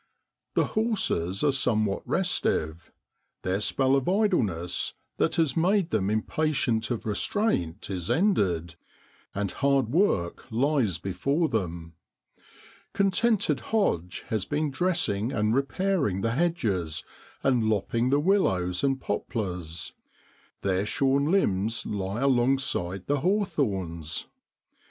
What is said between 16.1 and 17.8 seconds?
the hedges, and